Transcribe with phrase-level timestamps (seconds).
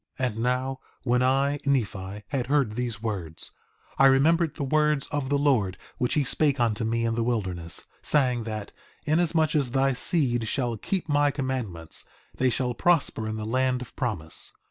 [0.19, 3.51] 4:14 And now, when I, Nephi, had heard these words,
[3.99, 7.83] I remembered the words of the Lord which he spake unto me in the wilderness,
[8.01, 8.71] saying that:
[9.05, 13.95] Inasmuch as thy seed shall keep my commandments, they shall prosper in the land of
[13.95, 14.53] promise.